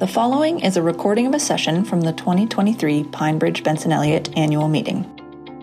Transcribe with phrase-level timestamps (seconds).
[0.00, 4.66] The following is a recording of a session from the 2023 Pinebridge Benson Elliot annual
[4.66, 5.04] meeting.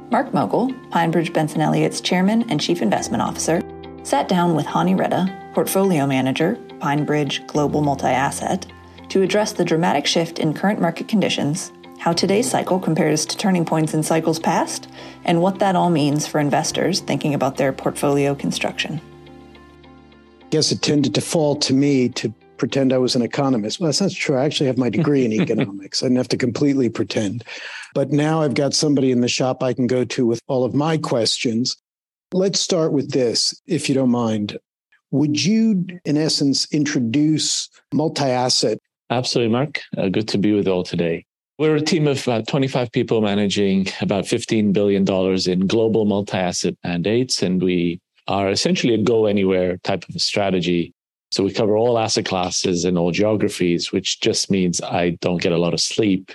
[0.09, 3.62] Mark Mogull, Pinebridge Benson Elliot's chairman and chief investment officer,
[4.04, 8.66] sat down with Hani Redha, portfolio manager, Pinebridge Global Multi Asset,
[9.10, 11.74] to address the dramatic shift in current market conditions,
[12.08, 14.88] how today's cycle compares to turning points in cycles past,
[15.26, 19.02] and what that all means for investors thinking about their portfolio construction.
[20.42, 23.82] I guess it tended to fall to me to pretend I was an economist.
[23.82, 24.38] Well, that's not true.
[24.38, 26.01] I actually have my degree in economics.
[26.01, 27.43] I didn't have to completely pretend.
[27.93, 30.74] But now I've got somebody in the shop I can go to with all of
[30.74, 31.76] my questions.
[32.31, 34.58] Let's start with this, if you don't mind.
[35.12, 38.80] Would you, in essence, introduce multi asset?
[39.09, 39.81] Absolutely, Mark.
[39.98, 41.27] Uh, good to be with you all today.
[41.58, 45.08] We're a team of about 25 people managing about $15 billion
[45.50, 47.42] in global multi asset mandates.
[47.42, 50.94] And we are essentially a go anywhere type of a strategy
[51.31, 55.52] so we cover all asset classes and all geographies, which just means I don't get
[55.52, 56.31] a lot of sleep.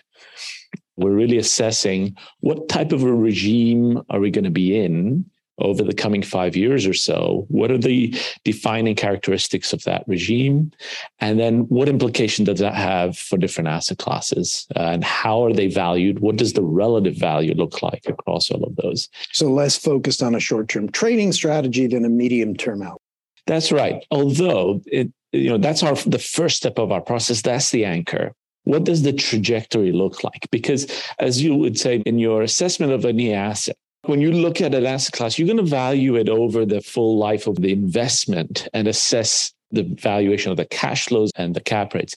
[0.97, 5.25] We're really assessing what type of a regime are we going to be in
[5.63, 7.47] over the coming five years or so?
[7.49, 10.73] What are the defining characteristics of that regime?
[11.21, 14.67] And then what implication does that have for different asset classes?
[14.77, 16.21] Uh, and how are they valued?
[16.21, 19.09] What does the relative value look like across all of those?
[19.33, 23.01] So less focused on a short term trading strategy than a medium term out.
[23.47, 24.05] That's right.
[24.11, 27.43] Although it, you know, that's our the first step of our process.
[27.43, 28.35] That's the anchor.
[28.65, 30.47] What does the trajectory look like?
[30.53, 30.87] Because
[31.19, 34.87] as you would say in your assessment of any asset, when you look at an
[34.87, 38.89] asset class, you're going to value it over the full life of the investment and
[38.89, 42.17] assess the valuation of the cash flows and the cap rates.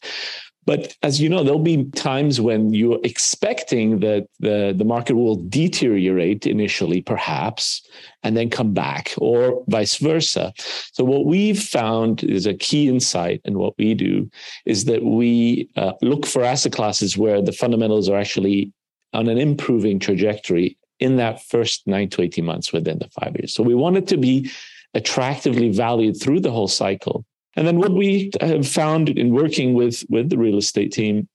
[0.66, 5.36] But as you know, there'll be times when you're expecting that the, the market will
[5.36, 7.88] deteriorate initially, perhaps,
[8.24, 10.54] and then come back, or vice versa.
[10.92, 14.28] So, what we've found is a key insight in what we do
[14.66, 18.74] is that we uh, look for asset classes where the fundamentals are actually
[19.14, 23.54] on an improving trajectory in that first nine to 18 months within the five years.
[23.54, 24.50] So, we want it to be
[24.94, 27.26] attractively valued through the whole cycle
[27.56, 31.28] and then what we have found in working with with the real estate team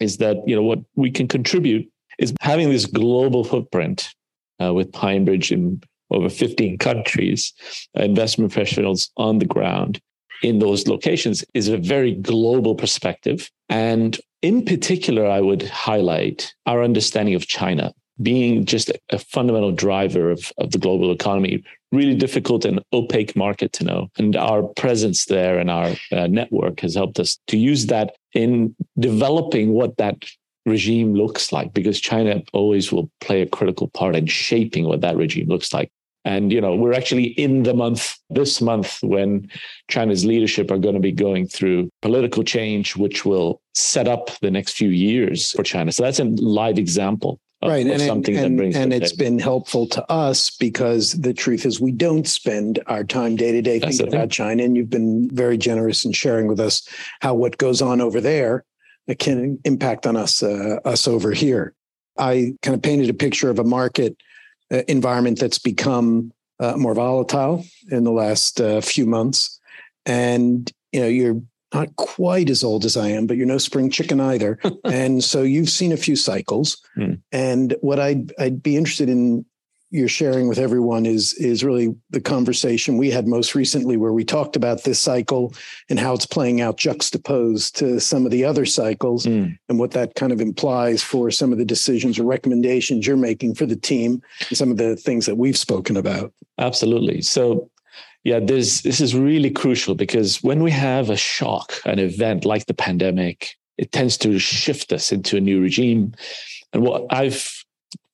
[0.00, 1.88] is that you know what we can contribute
[2.18, 4.14] is having this global footprint
[4.62, 5.80] uh, with Pinebridge in
[6.10, 7.52] over 15 countries,
[7.98, 10.00] uh, investment professionals on the ground
[10.42, 13.50] in those locations is a very global perspective.
[13.68, 20.30] And in particular, I would highlight our understanding of China being just a, fundamental driver
[20.30, 21.62] of, of the global economy,
[21.92, 24.08] really difficult and opaque market to know.
[24.16, 28.74] And our presence there and our uh, network has helped us to use that in
[28.98, 30.24] developing what that
[30.66, 35.16] regime looks like, because China always will play a critical part in shaping what that
[35.16, 35.90] regime looks like.
[36.24, 39.48] And, you know, we're actually in the month, this month, when
[39.88, 44.50] China's leadership are going to be going through political change, which will set up the
[44.50, 45.90] next few years for China.
[45.90, 49.86] So that's a live example right and, something and, that brings and it's been helpful
[49.86, 54.08] to us because the truth is we don't spend our time day to day thinking
[54.08, 56.88] about china and you've been very generous in sharing with us
[57.20, 58.64] how what goes on over there
[59.14, 61.74] can impact on us uh, us over here.
[62.18, 64.16] I kind of painted a picture of a market
[64.72, 69.58] uh, environment that's become uh, more volatile in the last uh, few months.
[70.04, 71.40] And you know you're
[71.74, 74.58] not quite as old as I am, but you're no spring chicken either.
[74.84, 76.80] and so you've seen a few cycles.
[76.96, 77.20] Mm.
[77.32, 79.44] And what I'd I'd be interested in
[79.90, 84.24] you're sharing with everyone is is really the conversation we had most recently where we
[84.24, 85.54] talked about this cycle
[85.88, 89.56] and how it's playing out juxtaposed to some of the other cycles mm.
[89.68, 93.54] and what that kind of implies for some of the decisions or recommendations you're making
[93.54, 96.32] for the team and some of the things that we've spoken about.
[96.58, 97.22] Absolutely.
[97.22, 97.70] So
[98.24, 102.66] yeah, this this is really crucial because when we have a shock, an event like
[102.66, 106.14] the pandemic, it tends to shift us into a new regime.
[106.72, 107.64] And what I've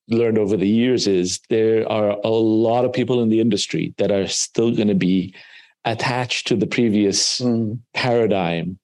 [0.09, 4.11] learned over the years is there are a lot of people in the industry that
[4.11, 5.35] are still going to be
[5.85, 7.79] attached to the previous mm.
[7.95, 8.79] paradigm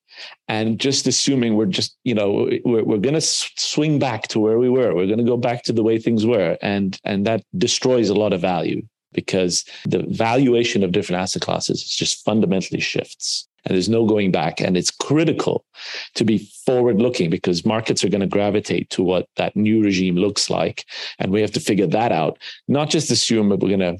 [0.48, 4.58] and just assuming we're just you know we're, we're going to swing back to where
[4.58, 7.42] we were we're going to go back to the way things were and and that
[7.56, 8.82] destroys a lot of value
[9.12, 14.60] because the valuation of different asset classes just fundamentally shifts and there's no going back.
[14.60, 15.64] And it's critical
[16.14, 20.16] to be forward looking because markets are going to gravitate to what that new regime
[20.16, 20.84] looks like.
[21.18, 23.98] And we have to figure that out, not just assume that we're going to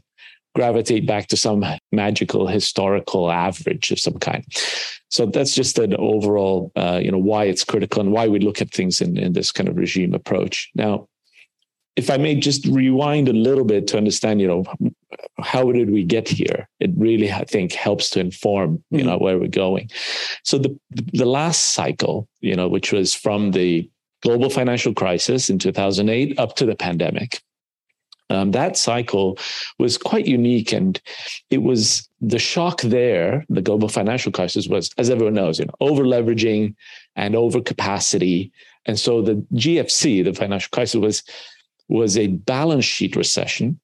[0.55, 4.45] gravitate back to some magical historical average of some kind.
[5.09, 8.61] So that's just an overall, uh, you know, why it's critical and why we look
[8.61, 10.71] at things in, in this kind of regime approach.
[10.75, 11.09] Now,
[11.97, 14.93] if I may just rewind a little bit to understand, you know,
[15.43, 16.69] how did we get here?
[16.81, 19.09] It really, I think, helps to inform, you mm-hmm.
[19.09, 19.91] know, where we're going.
[20.45, 20.79] So the
[21.13, 23.91] the last cycle, you know, which was from the
[24.23, 27.41] global financial crisis in 2008 up to the pandemic,
[28.31, 29.39] um, that cycle
[29.79, 31.01] was quite unique, and
[31.51, 33.45] it was the shock there.
[33.49, 36.75] The global financial crisis was, as everyone knows, you know, over leveraging
[37.17, 38.53] and over capacity,
[38.87, 41.23] and so the GFC, the financial crisis, was
[41.89, 43.81] was a balance sheet recession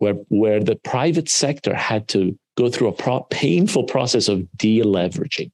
[0.00, 5.52] where, where the private sector had to go through a pro- painful process of deleveraging.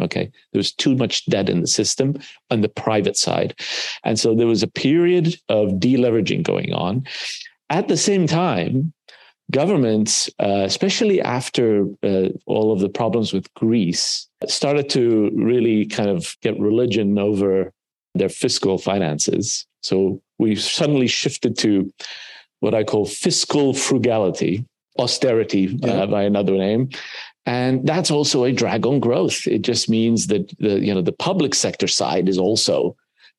[0.00, 0.30] Okay.
[0.52, 2.18] There was too much debt in the system
[2.50, 3.54] on the private side.
[4.02, 7.04] And so there was a period of deleveraging going on.
[7.68, 8.92] At the same time,
[9.50, 16.08] governments, uh, especially after uh, all of the problems with Greece, started to really kind
[16.08, 17.72] of get religion over
[18.14, 19.66] their fiscal finances.
[19.82, 21.92] So we suddenly shifted to
[22.60, 24.64] what I call fiscal frugality,
[24.98, 25.92] austerity uh, yeah.
[26.02, 26.90] uh, by another name.
[27.46, 29.46] And that's also a drag on growth.
[29.46, 32.96] It just means that the you know the public sector side is also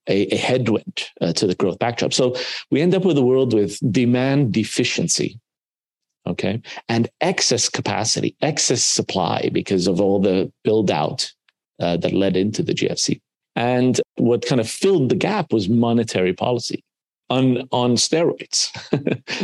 [0.07, 2.13] a, a headwind uh, to the growth backdrop.
[2.13, 2.35] So
[2.71, 5.39] we end up with a world with demand deficiency,
[6.27, 11.31] okay, and excess capacity, excess supply because of all the build out
[11.79, 13.21] uh, that led into the GFC.
[13.55, 16.83] And what kind of filled the gap was monetary policy
[17.31, 18.69] on, on steroids,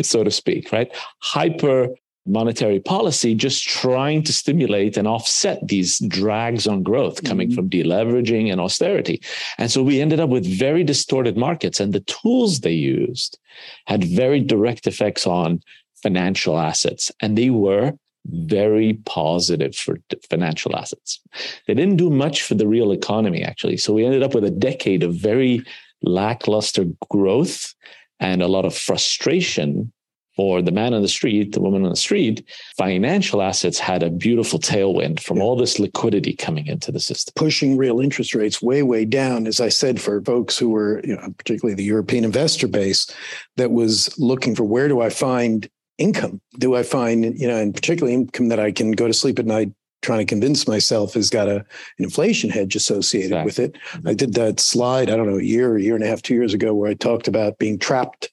[0.05, 0.91] so to speak, right?
[1.21, 1.89] Hyper
[2.27, 7.55] monetary policy just trying to stimulate and offset these drags on growth coming mm-hmm.
[7.55, 9.21] from deleveraging and austerity.
[9.57, 13.39] And so we ended up with very distorted markets, and the tools they used
[13.85, 15.61] had very direct effects on
[16.03, 17.93] financial assets, and they were
[18.25, 19.97] very positive for
[20.29, 21.21] financial assets.
[21.65, 23.77] They didn't do much for the real economy, actually.
[23.77, 25.63] So we ended up with a decade of very
[26.01, 27.73] lackluster growth
[28.19, 29.91] and a lot of frustration
[30.37, 32.47] for the man on the street, the woman on the street,
[32.77, 37.33] financial assets had a beautiful tailwind from all this liquidity coming into the system.
[37.35, 41.15] Pushing real interest rates way, way down, as I said, for folks who were, you
[41.15, 43.11] know, particularly the European investor base
[43.55, 45.67] that was looking for where do I find
[45.97, 46.39] income?
[46.59, 49.47] Do I find, you know, and particularly income that I can go to sleep at
[49.47, 49.71] night
[50.01, 51.65] trying to convince myself has got a, an
[51.99, 53.45] inflation hedge associated exactly.
[53.45, 53.77] with it.
[54.05, 56.35] I did that slide, I don't know, a year, a year and a half, two
[56.35, 58.31] years ago, where I talked about being trapped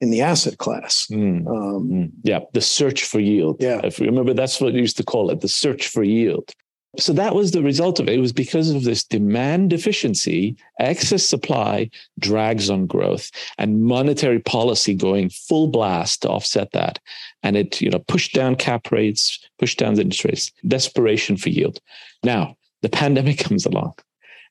[0.00, 1.06] in the asset class.
[1.10, 1.46] Mm.
[1.46, 2.10] Um, mm.
[2.24, 3.56] Yeah, the search for yield.
[3.60, 3.80] Yeah.
[3.84, 6.52] If you remember, that's what you used to call it the search for yield.
[6.98, 8.14] So that was the result of it.
[8.16, 14.94] It was because of this demand deficiency, excess supply drags on growth, and monetary policy
[14.94, 16.98] going full blast to offset that.
[17.42, 21.48] And it, you know, pushed down cap rates, pushed down the interest rates, desperation for
[21.48, 21.80] yield.
[22.22, 23.94] Now, the pandemic comes along,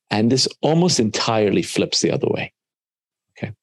[0.09, 2.51] and this almost entirely flips the other way.
[3.37, 3.53] Okay.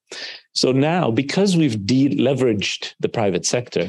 [0.52, 3.88] So now, because we've deleveraged the private sector,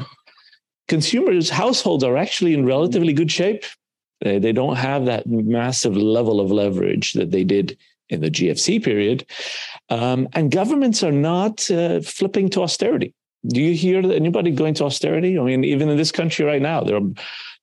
[0.88, 3.66] consumers, households are actually in relatively good shape
[4.22, 7.78] they, they don't have that massive level of leverage that they did
[8.10, 9.26] in the GFC period.
[9.90, 13.14] Um, and governments are not uh, flipping to austerity.
[13.48, 15.40] Do you hear anybody going to austerity?
[15.40, 17.00] I mean, even in this country right now, they're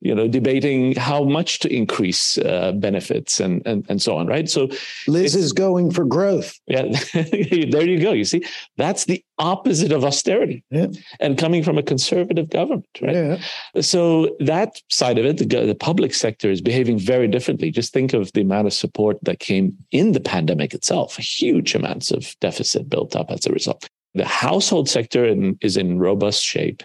[0.00, 4.48] you know, debating how much to increase uh, benefits and, and and so on, right?
[4.48, 4.68] So
[5.08, 6.58] Liz is going for growth.
[6.66, 6.84] Yeah,
[7.14, 8.12] there you go.
[8.12, 8.44] You see,
[8.76, 10.88] that's the opposite of austerity, yeah.
[11.18, 13.14] and coming from a conservative government, right?
[13.14, 13.80] Yeah.
[13.80, 17.70] So that side of it, the, the public sector is behaving very differently.
[17.70, 21.16] Just think of the amount of support that came in the pandemic itself.
[21.16, 23.88] Huge amounts of deficit built up as a result.
[24.16, 26.82] The household sector in, is in robust shape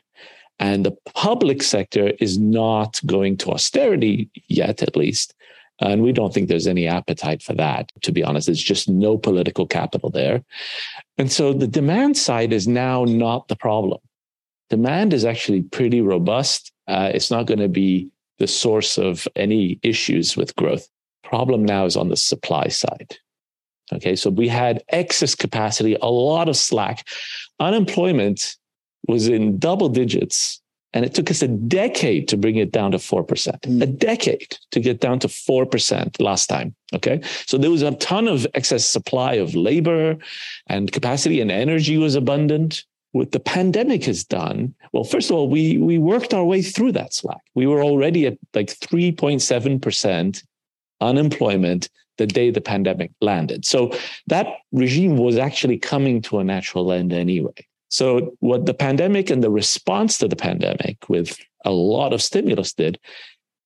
[0.61, 5.33] and the public sector is not going to austerity yet, at least.
[5.79, 8.45] And we don't think there's any appetite for that, to be honest.
[8.45, 10.43] There's just no political capital there.
[11.17, 13.97] And so the demand side is now not the problem.
[14.69, 16.71] Demand is actually pretty robust.
[16.87, 20.87] Uh, it's not going to be the source of any issues with growth.
[21.23, 23.17] Problem now is on the supply side.
[23.93, 27.07] Okay, so we had excess capacity, a lot of slack.
[27.59, 28.55] Unemployment
[29.07, 30.61] was in double digits.
[30.93, 33.81] And it took us a decade to bring it down to 4%, mm.
[33.81, 36.75] a decade to get down to 4% last time.
[36.93, 37.21] Okay.
[37.45, 40.17] So there was a ton of excess supply of labor
[40.67, 42.83] and capacity and energy was abundant.
[43.13, 46.93] What the pandemic has done, well, first of all, we, we worked our way through
[46.93, 47.41] that slack.
[47.55, 50.43] We were already at like 3.7%
[50.99, 51.89] unemployment
[52.21, 53.65] the day the pandemic landed.
[53.65, 53.91] So
[54.27, 57.65] that regime was actually coming to a natural end anyway.
[57.89, 62.73] So, what the pandemic and the response to the pandemic, with a lot of stimulus,
[62.73, 62.97] did,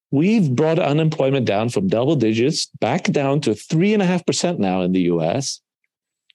[0.09, 4.59] we've brought unemployment down from double digits back down to three and a half percent
[4.59, 5.61] now in the US.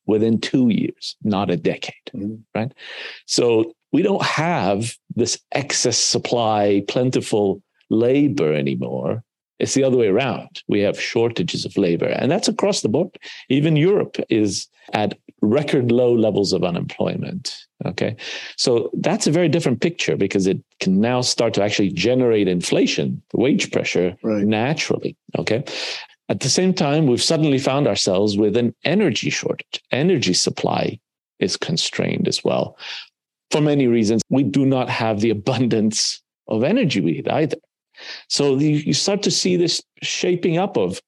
[0.07, 2.37] within two years, not a decade, mm-hmm.
[2.55, 2.73] right?
[3.27, 9.23] So we don't have this excess supply, plentiful labor anymore.
[9.61, 10.63] It's the other way around.
[10.69, 13.17] We have shortages of labor, and that's across the board.
[13.49, 17.57] Even Europe is at record low levels of unemployment.
[17.87, 18.17] Okay.
[18.57, 23.23] So that's a very different picture because it can now start to actually generate inflation,
[23.33, 24.45] wage pressure right.
[24.45, 25.17] naturally.
[25.39, 25.65] Okay.
[26.29, 29.83] At the same time, we've suddenly found ourselves with an energy shortage.
[29.91, 30.99] Energy supply
[31.39, 32.77] is constrained as well.
[33.51, 37.57] For many reasons, we do not have the abundance of energy we need either.
[38.29, 41.01] So you start to see this shaping up of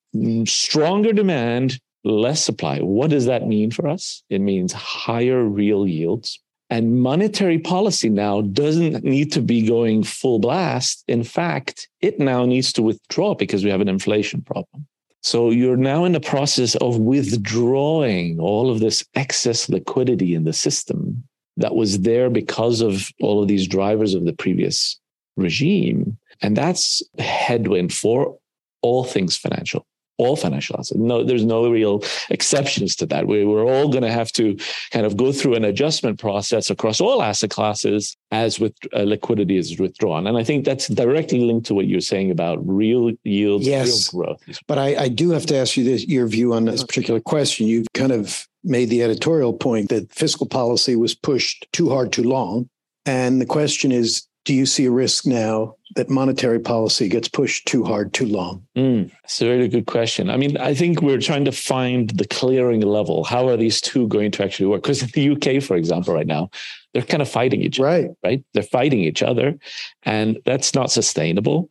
[0.47, 2.79] stronger demand, less supply.
[2.81, 4.23] What does that mean for us?
[4.31, 6.39] It means higher real yields.
[6.71, 11.05] And monetary policy now doesn't need to be going full blast.
[11.07, 14.87] In fact, it now needs to withdraw because we have an inflation problem.
[15.23, 20.53] So you're now in the process of withdrawing all of this excess liquidity in the
[20.53, 21.23] system
[21.59, 24.99] that was there because of all of these drivers of the previous
[25.37, 26.17] regime.
[26.43, 28.39] And that's headwind for
[28.83, 29.87] all things financial
[30.19, 30.99] all financial assets.
[30.99, 33.27] No, there's no real exceptions to that.
[33.27, 34.57] We, we're all going to have to
[34.91, 39.57] kind of go through an adjustment process across all asset classes as with uh, liquidity
[39.57, 40.27] is withdrawn.
[40.27, 44.13] And I think that's directly linked to what you're saying about real yields, yes.
[44.13, 44.59] real growth.
[44.67, 47.67] But I, I do have to ask you this, your view on this particular question.
[47.67, 52.23] You've kind of made the editorial point that fiscal policy was pushed too hard too
[52.23, 52.69] long.
[53.05, 57.67] And the question is, do you see a risk now that monetary policy gets pushed
[57.67, 58.67] too hard too long?
[58.77, 60.31] Mm, it's a very good question.
[60.31, 63.25] I mean, I think we're trying to find the clearing level.
[63.25, 64.83] How are these two going to actually work?
[64.83, 66.51] Because in the UK, for example, right now,
[66.93, 68.05] they're kind of fighting each right.
[68.05, 68.45] other, right?
[68.53, 69.55] They're fighting each other,
[70.03, 71.71] and that's not sustainable.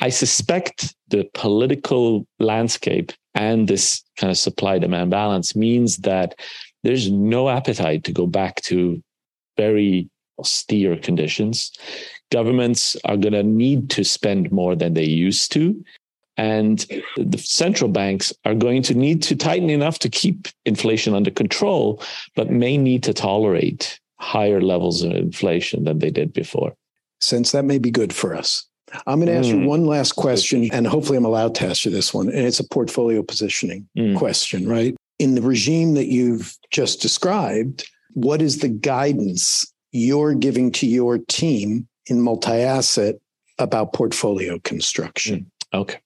[0.00, 6.34] I suspect the political landscape and this kind of supply demand balance means that
[6.82, 9.02] there's no appetite to go back to
[9.56, 11.72] very austere conditions.
[12.30, 15.84] Governments are going to need to spend more than they used to.
[16.36, 21.32] And the central banks are going to need to tighten enough to keep inflation under
[21.32, 22.00] control,
[22.36, 26.74] but may need to tolerate higher levels of inflation than they did before.
[27.20, 28.64] Since that may be good for us.
[29.06, 29.62] I'm going to ask mm.
[29.62, 32.28] you one last question, and hopefully I'm allowed to ask you this one.
[32.28, 34.16] And it's a portfolio positioning mm.
[34.16, 34.94] question, right?
[35.18, 41.18] In the regime that you've just described, what is the guidance you're giving to your
[41.18, 43.16] team in multi asset
[43.58, 45.50] about portfolio construction?
[45.72, 45.78] Hmm.
[45.80, 45.98] Okay.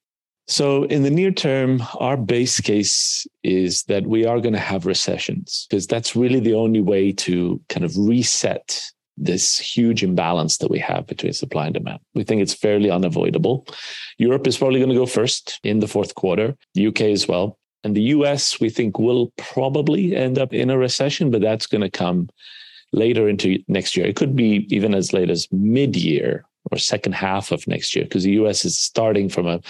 [0.48, 4.86] So, in the near term, our base case is that we are going to have
[4.86, 8.82] recessions because that's really the only way to kind of reset
[9.16, 12.00] this huge imbalance that we have between supply and demand.
[12.14, 13.66] We think it's fairly unavoidable.
[14.18, 17.58] Europe is probably going to go first in the fourth quarter, UK as well.
[17.84, 21.82] And the US, we think, will probably end up in a recession, but that's going
[21.82, 22.28] to come
[22.92, 24.06] later into next year.
[24.06, 28.04] It could be even as late as mid year or second half of next year
[28.04, 29.60] because the US is starting from a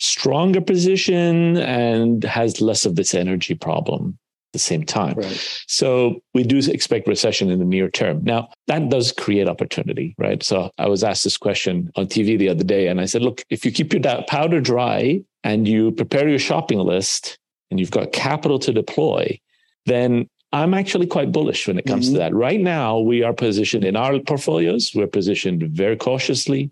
[0.00, 5.14] stronger position and has less of this energy problem at the same time.
[5.16, 5.64] Right.
[5.66, 8.22] So we do expect recession in the near term.
[8.22, 10.42] Now, that does create opportunity, right?
[10.42, 13.42] So I was asked this question on TV the other day and I said, look,
[13.48, 17.38] if you keep your powder dry and you prepare your shopping list
[17.70, 19.40] and you've got capital to deploy,
[19.86, 22.14] then I'm actually quite bullish when it comes mm-hmm.
[22.14, 22.34] to that.
[22.34, 26.70] Right now, we are positioned in our portfolios, we're positioned very cautiously.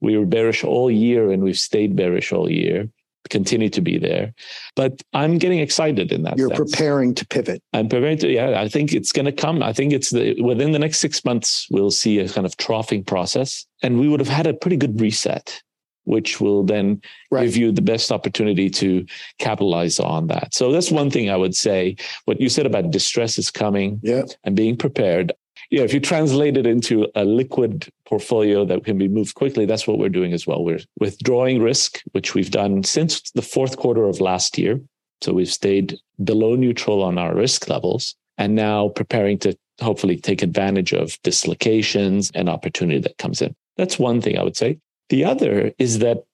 [0.00, 2.88] We were bearish all year and we've stayed bearish all year,
[3.30, 4.32] continue to be there.
[4.76, 6.38] But I'm getting excited in that.
[6.38, 6.70] You're sense.
[6.70, 7.62] preparing to pivot.
[7.72, 9.62] I'm preparing to, yeah, I think it's going to come.
[9.62, 13.04] I think it's the, within the next six months, we'll see a kind of troughing
[13.04, 15.62] process and we would have had a pretty good reset
[16.08, 17.00] which will then
[17.30, 17.44] right.
[17.44, 19.04] give you the best opportunity to
[19.38, 20.54] capitalize on that.
[20.54, 21.96] So that's one thing I would say.
[22.24, 24.22] What you said about distress is coming yeah.
[24.44, 25.32] and being prepared.
[25.70, 29.86] Yeah, if you translate it into a liquid portfolio that can be moved quickly, that's
[29.86, 30.64] what we're doing as well.
[30.64, 34.80] We're withdrawing risk, which we've done since the fourth quarter of last year.
[35.20, 40.42] So we've stayed below neutral on our risk levels and now preparing to hopefully take
[40.42, 43.54] advantage of dislocations and opportunity that comes in.
[43.76, 44.78] That's one thing I would say.
[45.08, 46.24] The other is that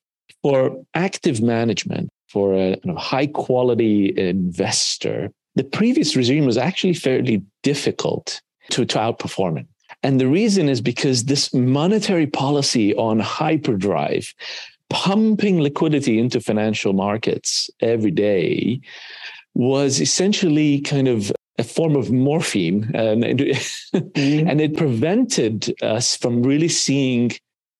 [0.43, 8.41] for active management, for a high quality investor, the previous regime was actually fairly difficult
[8.71, 9.67] to, to outperform it.
[10.03, 14.35] And the reason is because this monetary policy on hyperdrive,
[14.91, 18.81] pumping liquidity into financial markets every day,
[19.55, 22.91] was essentially kind of a form of morphine.
[22.95, 24.49] And, mm-hmm.
[24.49, 27.31] and it prevented us from really seeing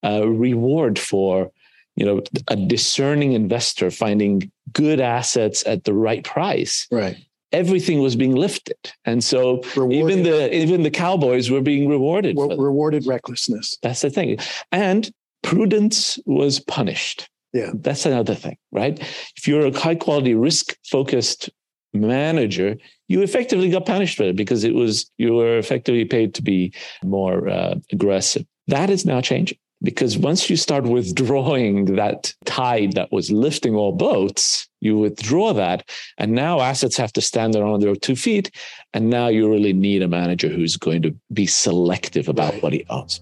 [0.05, 1.51] uh, reward for
[1.97, 7.17] you know a discerning investor finding good assets at the right price right
[7.55, 8.77] everything was being lifted.
[9.05, 10.19] And so rewarded.
[10.19, 12.37] even the even the cowboys were being rewarded.
[12.37, 13.79] Re- rewarded recklessness.
[13.83, 14.39] That's the thing.
[14.73, 15.11] And
[15.43, 17.29] prudence was punished.
[17.53, 17.71] Yeah.
[17.73, 18.99] That's another thing, right?
[19.37, 21.49] If you're a high quality risk focused
[21.93, 26.43] manager, you effectively got punished for it because it was you were effectively paid to
[26.43, 28.45] be more uh, aggressive.
[28.67, 33.93] That is now changing because once you start withdrawing that tide that was lifting all
[33.93, 35.89] boats, you withdraw that.
[36.19, 38.51] And now assets have to stand on their two feet.
[38.95, 42.85] And now you really need a manager who's going to be selective about what he
[42.89, 43.21] owns.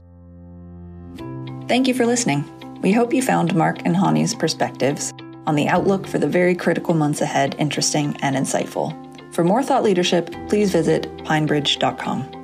[1.68, 2.44] Thank you for listening.
[2.80, 5.12] We hope you found Mark and Hani's perspectives
[5.46, 8.94] on the outlook for the very critical months ahead interesting and insightful.
[9.34, 12.42] For more thought leadership, please visit pinebridge.com.